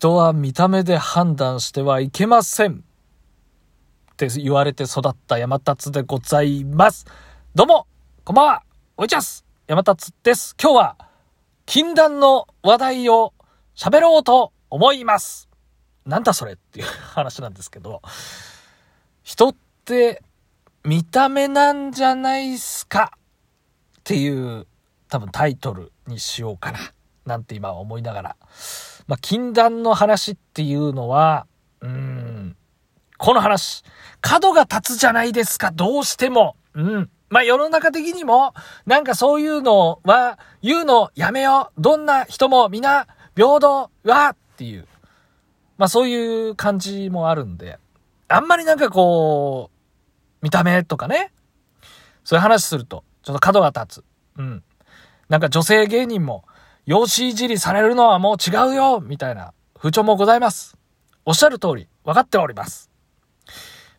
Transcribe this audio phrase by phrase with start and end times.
[0.00, 2.82] 人は見た目で判断してはいけません。
[4.12, 7.04] って言われて育った山達でございます。
[7.54, 7.86] どうも、
[8.24, 8.62] こんばんは、
[8.96, 10.56] おいちゃす、山達です。
[10.58, 10.96] 今日は、
[11.66, 13.34] 禁断の話題を
[13.76, 15.50] 喋ろうと思います。
[16.06, 18.00] なんだそれっていう話なんですけど、
[19.22, 20.22] 人って
[20.82, 23.12] 見た目なんじゃないすか？
[23.98, 24.66] っていう
[25.10, 26.78] 多分タイトルにしようかな。
[27.26, 28.36] なんて今思いながら。
[29.10, 31.48] まあ、禁断の話っていうのは、
[31.80, 32.56] うん、
[33.18, 33.82] この話、
[34.20, 36.54] 角が立つじゃないですか、どうしても。
[36.74, 37.10] うん。
[37.28, 38.54] まあ、世の中的にも、
[38.86, 41.80] なんかそういうのは、言うのやめよう。
[41.82, 44.86] どんな人も皆平等はっていう。
[45.76, 47.80] まあ、そういう感じもあるんで、
[48.28, 51.32] あんまりなんかこう、見た目とかね、
[52.22, 54.04] そういう話すると、ちょっと角が立つ。
[54.38, 54.62] うん。
[55.28, 56.44] なんか女性芸人も、
[56.86, 60.76] 養子いじりされるのはもう違うよみたいな風潮もございます。
[61.24, 62.90] おっしゃる通り、分かっております。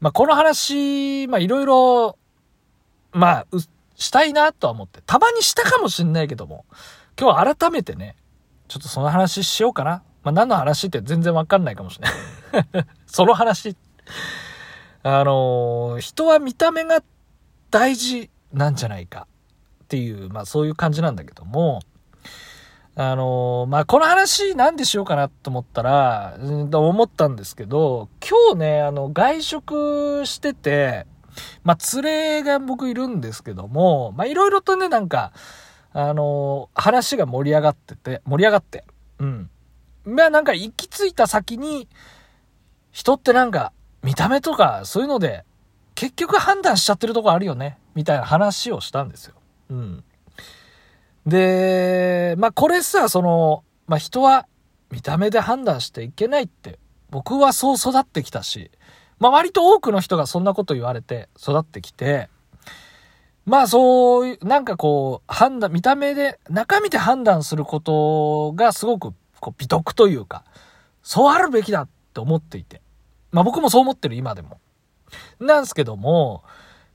[0.00, 2.18] まあ、この話、まあ、いろいろ、
[3.12, 3.46] まあ、
[3.96, 6.64] したいなとは思って、たまにしたかもしんないけども、
[7.18, 8.16] 今日改めてね、
[8.68, 10.02] ちょっとその話しようかな。
[10.22, 12.08] まあ、何の話って全然わかんないかもしれ
[12.72, 13.76] ない その話
[15.02, 17.02] あのー、人は見た目が
[17.70, 19.26] 大事なんじゃないか
[19.84, 21.80] っていう、まあそういう感じなんだけども、
[23.00, 31.06] あのー、まあこの話なんでしようかなと思ったら、思ったんですけど、今日ね、あの、外食してて、
[31.62, 35.32] まあ連れが僕いるんですけども、まあいろいろとね、なんか、
[35.92, 38.84] あのー、話が盛り上がってて、盛り上がって、
[39.20, 39.50] うん。
[40.04, 41.86] まあなんか行き着いた先に、
[42.90, 45.44] 人ってなんか見た目とかそういうので、
[45.94, 47.78] 結局判断しちゃってるとこあるよね。
[47.94, 49.34] みたいな話をしたんですよ。
[49.70, 50.04] うん。
[51.28, 54.46] で、まあこれさ、その、まあ人は
[54.90, 56.78] 見た目で判断していけないって、
[57.10, 58.70] 僕はそう育ってきたし、
[59.18, 62.28] まあ割と多くの人がそんなこと言われて育ってきて、
[63.44, 70.44] まあそういう、なんかこう、判断、見た目で、中身で判断することがすごくこう美徳というか、
[71.02, 72.82] そうあるべきだって思っていて。
[73.32, 74.60] まあ僕もそう思ってる今でも。
[75.40, 76.44] なんですけども、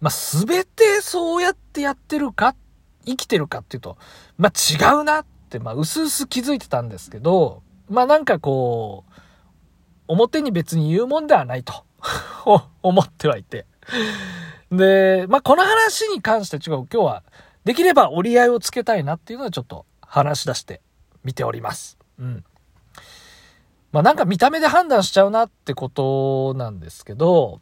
[0.00, 2.56] まあ全てそうやってやってるかっ、
[3.04, 3.96] 生きてるかっていうと、
[4.38, 9.12] まあ違うなって、まあ薄々気づいてたんですけど、まあなんかこう、
[10.08, 11.84] 表に別に言うもんではないと
[12.82, 13.66] 思ってはいて。
[14.70, 17.22] で、まあこの話に関して違う今日は、
[17.64, 20.80] できれば折り合いをつけたいなっていうのはちょっと話し出して
[21.22, 21.98] みております。
[22.18, 22.44] うん。
[23.92, 27.60] まあなんか見た目で判断しちゃうなってことなんですけど、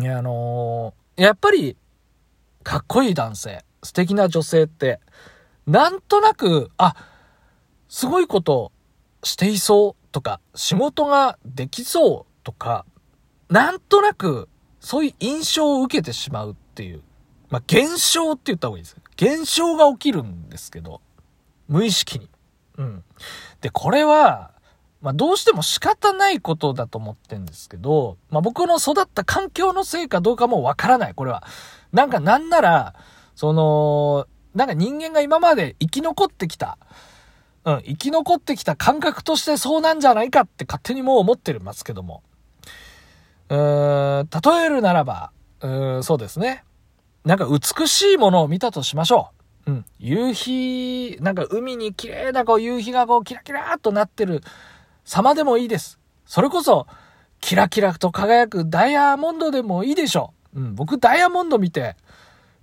[0.00, 1.76] いや、あのー、やっぱり、
[2.64, 5.00] かっこいい男性、素敵な女性って、
[5.66, 6.94] なんとなく、あ、
[7.88, 8.72] すごいこと
[9.22, 12.84] していそうとか、仕事ができそうとか、
[13.48, 14.48] なんとなく、
[14.80, 17.02] そういう印象を受けてしまうっていう、
[17.48, 18.96] まあ、現象って言った方がいいです。
[19.16, 21.00] 現象が起きるんですけど、
[21.68, 22.28] 無意識に。
[22.78, 23.04] うん。
[23.60, 24.50] で、これは、
[25.00, 31.44] まあ、どうしても仕方ないことだと思ってんですけど、まあ、僕の育った環境のせいかどうかもわからない、これは。
[31.92, 32.94] なんかなんなら、
[33.34, 36.78] その、なんか人間が今まで生き残ってきた、
[37.64, 42.22] うん、生き残ってきた感覚としてそうなんじゃないかって勝手にもう思ってますけども。
[43.48, 45.30] うーん、例えるならば、
[45.60, 46.64] うーん、そうですね。
[47.24, 49.30] なんか美しいものを見たとしましょ
[49.66, 49.72] う。
[49.72, 49.84] うん。
[49.98, 54.42] 夕日、なんか海に綺麗なこう夕日がこうキラキラーっとなってる
[55.04, 55.98] 様でもいいです。
[56.26, 56.86] それこそ、
[57.40, 60.60] キラキラと輝くダイヤモンドでもいいでしょう。
[60.60, 61.96] うん、僕ダイヤモンド見て、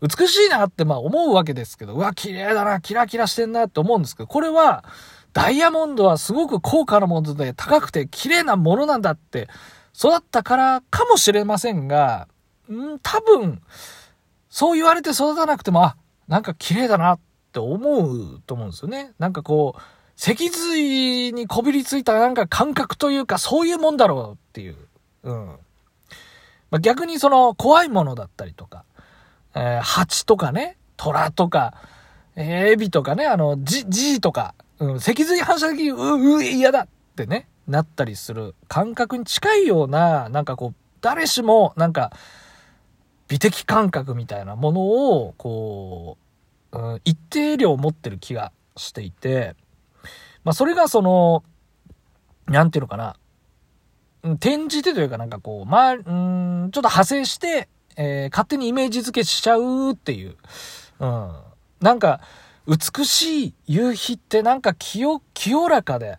[0.02, 4.84] 美しいなってまあ思うわけですけど、うわ、綺麗だな、キラキラしてんなって思うんですけど、これは、
[5.34, 9.48] ダイヤモンドはすごく高価なもので高くて綺麗なものなんだって
[9.98, 12.28] 育ったからかもしれませんが、
[12.70, 13.62] ん多分、
[14.50, 15.96] そう言われて育たなくても、あ、
[16.28, 17.20] なんか綺麗だなっ
[17.54, 17.78] て思
[18.10, 19.14] うと思うんですよね。
[19.20, 19.82] なんかこう、
[20.16, 24.78] 脊髄にこびりついたなんか感覚というか、そういうもんだろうっていう。
[25.24, 25.46] うん。
[26.70, 28.86] まあ、逆にその怖いものだったりとか、
[29.56, 31.74] えー、蜂とかね、虎とか、
[32.36, 42.12] えー、エビとかね、あの、じ、じとか、うん、脊髄反射的に、う、う、嫌だってね、なったりする感覚に近いような、なんかこう、誰しも、なんか、
[43.28, 46.18] 美的感覚みたいなものを、こ
[46.72, 49.56] う、うん、一定量持ってる気がしていて、
[50.44, 51.44] まあ、それがその、
[52.48, 53.16] なんていうのかな、
[54.24, 57.70] 転じてというかなんかこう、まあ、うん、ちょっと派生して、
[58.04, 60.36] えー、勝手にイメージ付けしちゃうっていう。
[61.00, 61.32] うん。
[61.82, 62.20] なんか、
[62.68, 66.18] 美しい夕日ってなんか清、清らかで、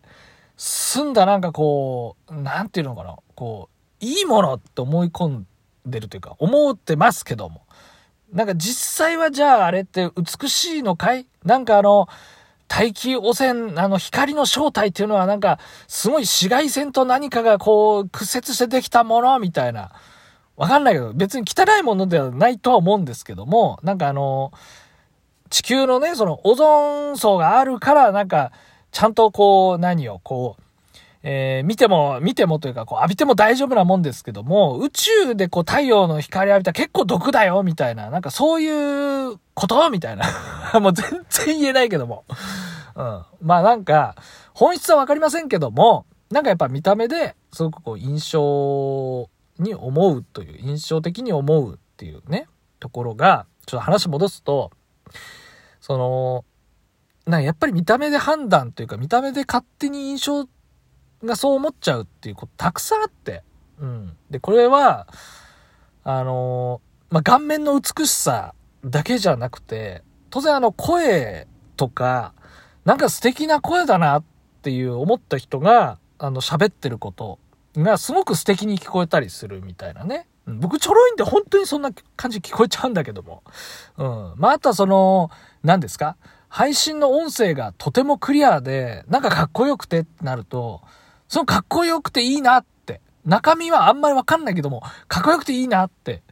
[0.56, 3.68] 澄んだなんかこう、なんていうのかな、こ
[4.00, 5.46] う、いいものって思い込ん
[5.84, 7.62] でるというか、思ってますけども。
[8.32, 11.26] なんか実際はじゃああれって美しいのかい？
[11.44, 12.08] なんかあの、
[12.66, 19.92] 大気汚染、あの、光の正体っていうのはなんか、すごい紫外線と何かがこう、屈折してできたものみたいな。
[20.62, 24.52] わかんないけど、別に汚いものではないとは思うんですけども、なんかあの、
[25.50, 28.52] 地球のね、そのオゾン層があるから、なんか、
[28.92, 30.62] ちゃんとこう、何を、こう、
[31.24, 40.24] えー、見ても、見てもというか、こう、浴びても大丈夫なもんですけども、宇宙でこう、太陽の光浴びたら結構毒だよ、みたいな、なんかそういうことみたいな。
[40.78, 42.22] もう全然言えないけども。
[42.94, 43.24] うん。
[43.40, 44.14] まあなんか、
[44.54, 49.28] 本質はわかりませんけども、なんかやっぱ見た目で、すごくこう、印象
[49.58, 52.48] に思うという、印象的に思うっていうね、
[52.80, 54.70] ところが、ちょっと話戻すと、
[55.80, 56.44] その、
[57.26, 60.48] なやっぱり見た目で判断というか、見た目で勝手に印象
[61.24, 63.42] がそう思っちゃうっていうことたくさんあって。
[63.78, 64.16] うん。
[64.30, 65.06] で、これは、
[66.04, 71.46] あのまあ、顔面の美しさだけじゃなくて、当然あの声
[71.76, 72.34] とか、
[72.84, 74.24] なんか素敵な声だなっ
[74.62, 77.38] ていう思った人が、あの喋ってること
[77.76, 80.26] がすごく素敵に聞こえたりするみたいなね。
[80.46, 83.42] 僕ちょろいんで本当にそんな感じ聞こえちゃうんだけども。
[83.96, 84.34] うん。
[84.36, 85.30] まあ、あとはその、
[85.62, 86.16] 何ですか？
[86.48, 90.82] 配信の音声がとてもクリアで、なんかかっこよくてってなると、
[91.28, 96.22] そのかっこよくていいなって、中身はあんまりわかんないけども、かっこよくていいなって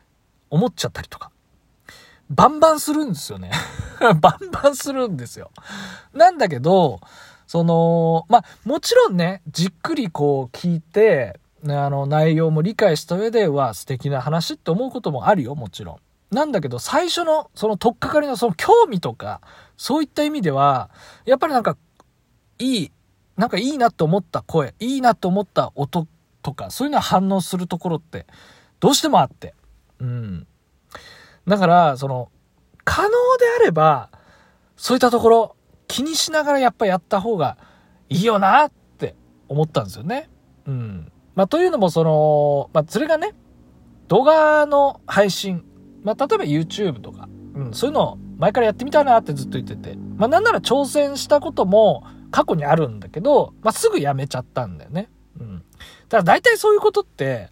[0.51, 1.31] 思っちゃったりとか。
[2.29, 3.51] バンバンするんですよね。
[4.21, 5.51] バンバンするんですよ。
[6.13, 7.01] なんだけど、
[7.51, 15.97] その、まあ、もちろんね、じっくりこう聞いて、あの、内容も理解した上では素敵な話って思うこともあるよ、もちろん。
[16.33, 19.41] なんだけど、最初の、その、とっかかりのその興味とか、
[19.77, 20.91] そういった意味では、
[21.25, 21.77] やっぱりなんか、
[22.61, 22.93] いい
[23.37, 26.07] なんかいいなって思った声、いいなって思った音
[26.43, 28.27] とか、そういうのは反応するところって、
[28.79, 29.55] どうしてもあって。
[29.99, 30.47] うん。
[31.49, 32.31] だから、その、
[32.85, 33.15] 可能で
[33.59, 34.09] あれば、
[34.77, 35.57] そういったところ、
[35.91, 37.59] 気にしながらやっぱやった方が
[38.09, 39.17] いいよなって
[39.49, 40.31] 思ったんですよね。
[40.67, 41.13] うん。
[41.35, 43.35] まあ、というのも、その、まあ、それがね、
[44.09, 45.65] 動画の配信、
[46.05, 55.11] まあ、例えば YouTube とか、うん、そういうのを前からやってみたいなってずっと言ってて、まあ、なんなら挑戦したことも、過去にあるんだけど、まあ、すぐ辞めちゃったんだよね。
[55.41, 55.65] うん。
[56.09, 57.51] ただ大体そういうことって、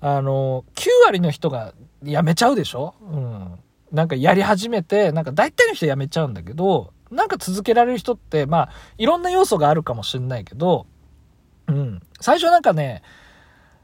[0.00, 2.94] あの、9割の人が辞めちゃうでしょ？
[3.02, 3.58] うん。
[3.92, 10.86] なんかやり始めて、なんか大体の人辞めちゃうんだけど、なんか続けられる人って、まあ、いろんな要素があるかもしんないけど、
[11.66, 12.00] うん。
[12.20, 13.02] 最初なんかね、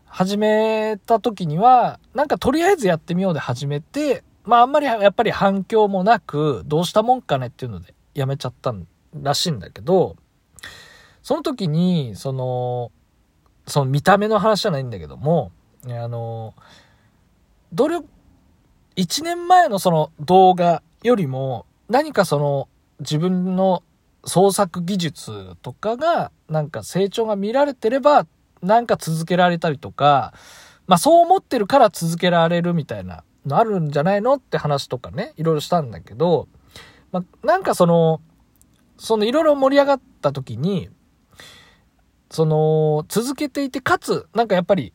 [0.07, 8.75] 始めた時には、なんかとりあえずやってみようで始めて、まああんまりやっぱり反響もなく、どうしたもんかねっていうのでやめちゃった
[9.15, 10.17] らしいんだけど、
[11.23, 12.93] その時に、その、
[13.67, 15.51] その見た目の話じゃないんだけども、
[15.85, 16.55] あの、
[17.73, 18.09] 努力、
[18.97, 22.69] 1年前のその動画よりも、何かその
[23.01, 23.83] 自分の
[24.25, 28.27] 創作技術とかが、なんか成長が見られてれば、
[28.63, 30.33] なんか続けられたりとか、
[30.87, 36.49] まあそう思ってるから続けられるみたいなのあるんじゃないのって話とかね、いろいろしたんだけど、
[37.13, 38.21] まあなんかその、
[38.99, 40.91] そのいろいろ盛り上がった時に、
[42.31, 44.93] その、続けていて、かつ、なんかやっぱり、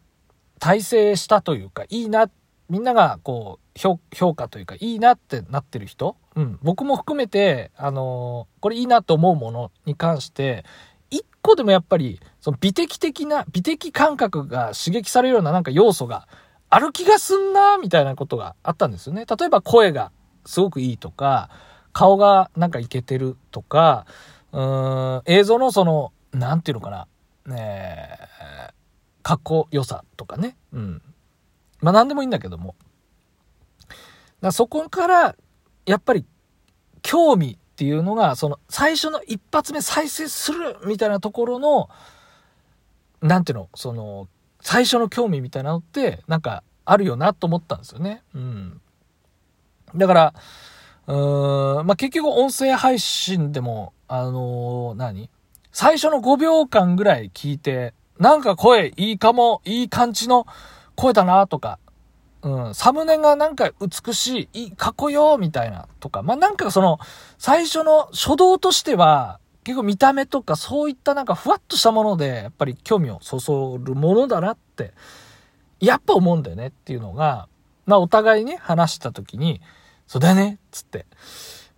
[0.59, 2.31] 体制したというか、いいなっ、
[2.71, 3.79] みんながこう、
[4.15, 10.63] 評価というか、いいなってなってる人、うん、僕も含めて、あのー、これいいなと思うものに関して、
[11.09, 16.29] 一個でもやっぱり、その美的的な、美的感覚が刺激されるようななんか要素が
[16.69, 19.25] ある気がすんな、みたいなことがあったんですよね。
[19.25, 20.13] 例えば声が
[20.45, 21.49] すごくいいとか、
[21.91, 24.05] 顔がなんかいけてるとか、
[24.53, 27.07] うーん、映像のその、なんていうのかな、
[27.53, 28.73] えー、
[29.23, 30.55] かっこよさとかね。
[30.71, 31.01] うん。
[31.81, 32.75] まあ何でもいいんだけども。
[34.41, 35.35] だそこから、
[35.85, 36.25] やっぱり、
[37.01, 41.89] 興味っていうのが、その、最初の一発目再生するみたいなところの、
[43.21, 44.27] なんていうの、その、
[44.61, 48.23] 最初の興味みたいなのって、なんか、あるよなと思ったんですよね。
[48.33, 48.81] うん。
[49.95, 50.33] だから、
[51.07, 55.29] うーん、まあ、結局音声配信でも、あのー、何？
[55.71, 60.45] 最初の5秒間ぐらい聞いて、なんか声いいかも、いい感じの
[60.95, 61.79] 声だなとか、
[62.43, 66.99] うん、サムネがなんか美しい、いい、かっこよみたいなとか、まあ、なんかその、
[67.37, 74.93] 最初の初動としては、結構見た目とかそういったなんかふわっとしたもので、やっぱり興味をそそるものだなって、
[75.79, 77.47] やっぱ思うんだよねっていうのが、
[77.85, 79.61] まあお互いね、話した時に、
[80.07, 81.05] そうだよねっつって。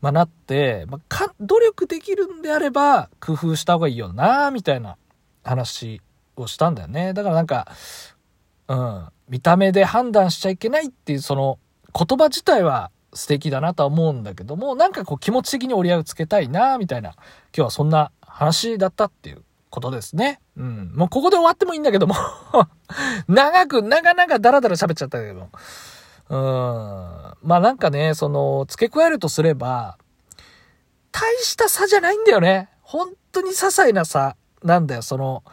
[0.02, 4.98] まあ、なって、まあ、か、努力できるんであれば、工夫した方がいいよなみたいな
[5.46, 6.02] 話
[6.36, 7.14] をしたんだよね。
[7.14, 7.70] だからなんか、
[8.68, 11.60] うん、見た目で判断しちゃいけないっていうその
[11.94, 17.18] 言葉自体は素敵だなとは思うんだけども、なんかこう気持ち的に折り合いをつけたいな、みたいな、今
[17.56, 20.40] 日はそんな話だったっていうことですね。
[20.58, 20.92] うん。
[20.96, 22.16] もうここで終わってもいいんだけども
[23.28, 25.50] 長く、長々ダラダラ喋っちゃったけど。
[26.30, 26.40] うん。
[27.44, 29.98] まあなんかね、その、付け加えるとすれば、
[31.12, 32.70] 大した差じゃないんだよね。
[32.82, 35.02] 本当に些細な差なんだよ。
[35.02, 35.44] その、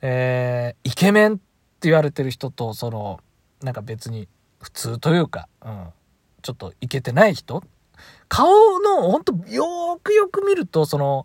[0.00, 1.40] えー、イケメン
[1.86, 3.20] 言われてる人と、その、
[3.62, 4.28] なんか別に
[4.60, 5.88] 普通というか、うん。
[6.42, 7.62] ちょっとイケてない人？
[8.28, 11.24] 顔の、ほんとよくよく見ると、その、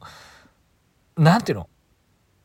[1.15, 1.69] なんていうの？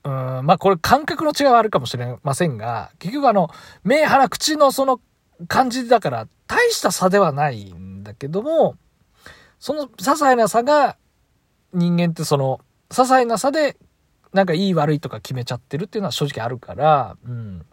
[0.05, 0.09] う
[0.43, 3.49] ん、まあこれ感覚の違いはあるかもしれませんが、結局あの、
[3.83, 5.01] 目、鼻、口のその
[5.49, 8.77] 感じだから、大した差ではないんだけども、
[9.59, 10.97] その些細な差が、
[11.73, 13.77] 人間ってその、些細な差で、
[14.33, 17.67] なんかいい悪いとか決めちゃってるっていうのは正直あるから、うん。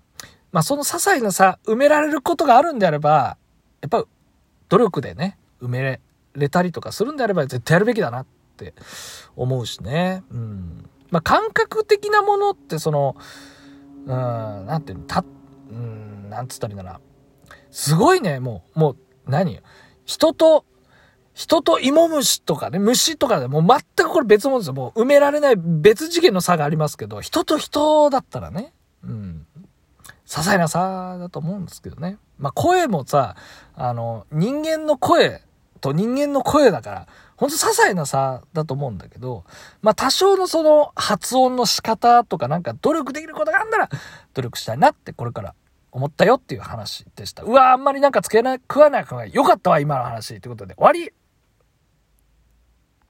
[0.53, 3.38] まあその些細な差、埋められることがあるんであれば、
[3.81, 4.05] やっぱ、
[4.69, 6.00] 努力でね、埋め
[6.36, 8.74] れたりとかするんであれば絶対やるべきだなって
[9.36, 10.24] 思うしね。
[10.31, 10.89] うん。
[11.10, 13.15] まあ、感覚的なものってその、
[14.05, 15.25] うん、なんていうの、た、
[15.72, 17.00] うん、なんつったらいいんだな。
[17.72, 19.60] すごいね、もう、もう、何
[20.05, 20.65] 人と、
[21.33, 24.74] 人と芋虫とかね、虫とかでもう全くこれ別物ですよ。
[24.74, 28.72] もう埋められない別次元の差がありますけど、人と人だったらね、
[30.33, 32.17] 些細な差だと思うんですけどね。
[32.39, 33.35] まあ声もさ、
[33.75, 35.43] あの、人間の声
[35.79, 39.43] と人間の声だから、ほんと些細な差だと思うんだけど、
[39.83, 43.89] まあ多少のその発音の仕方とかなんか努力できることがあんなら
[44.33, 45.53] 努力したいなってこれから
[45.91, 47.43] 思ったよっていう話でした。
[47.43, 51.13] うわあんまりなんかつけな、食わない考え、よかったわ今の話ってことで終わり